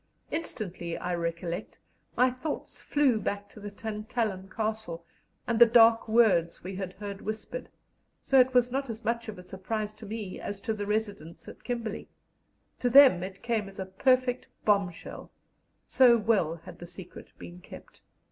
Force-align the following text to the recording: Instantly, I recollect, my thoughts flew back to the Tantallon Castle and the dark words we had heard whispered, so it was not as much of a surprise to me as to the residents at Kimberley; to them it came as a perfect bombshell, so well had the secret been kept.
Instantly, 0.31 0.97
I 0.97 1.13
recollect, 1.13 1.77
my 2.17 2.31
thoughts 2.31 2.81
flew 2.81 3.19
back 3.19 3.47
to 3.49 3.59
the 3.59 3.69
Tantallon 3.69 4.49
Castle 4.49 5.05
and 5.45 5.59
the 5.59 5.67
dark 5.67 6.07
words 6.07 6.63
we 6.63 6.75
had 6.75 6.93
heard 6.93 7.21
whispered, 7.21 7.69
so 8.19 8.39
it 8.39 8.51
was 8.51 8.71
not 8.71 8.89
as 8.89 9.05
much 9.05 9.29
of 9.29 9.37
a 9.37 9.43
surprise 9.43 9.93
to 9.93 10.07
me 10.07 10.39
as 10.39 10.59
to 10.61 10.73
the 10.73 10.87
residents 10.87 11.47
at 11.47 11.63
Kimberley; 11.63 12.09
to 12.79 12.89
them 12.89 13.21
it 13.21 13.43
came 13.43 13.67
as 13.69 13.77
a 13.77 13.85
perfect 13.85 14.47
bombshell, 14.65 15.29
so 15.85 16.17
well 16.17 16.55
had 16.55 16.79
the 16.79 16.87
secret 16.87 17.27
been 17.37 17.59
kept. 17.59 18.01